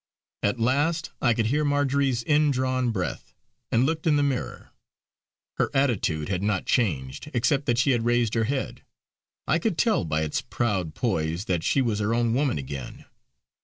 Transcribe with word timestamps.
At 0.41 0.59
last 0.59 1.11
I 1.21 1.35
could 1.35 1.45
hear 1.45 1.63
Marjory's 1.63 2.23
in 2.23 2.49
drawn 2.49 2.89
breath, 2.89 3.35
and 3.71 3.85
looked 3.85 4.07
in 4.07 4.15
the 4.15 4.23
mirror. 4.23 4.71
Her 5.57 5.69
attitude 5.75 6.27
had 6.27 6.41
not 6.41 6.65
changed, 6.65 7.29
except 7.35 7.67
that 7.67 7.77
she 7.77 7.91
had 7.91 8.03
raised 8.03 8.33
her 8.33 8.45
head; 8.45 8.81
I 9.47 9.59
could 9.59 9.77
tell 9.77 10.03
by 10.03 10.23
its 10.23 10.41
proud 10.41 10.95
poise 10.95 11.45
that 11.45 11.63
she 11.63 11.83
was 11.83 11.99
her 11.99 12.15
own 12.15 12.33
woman 12.33 12.57
again. 12.57 13.05